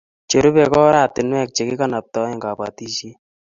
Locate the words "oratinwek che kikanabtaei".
0.89-2.41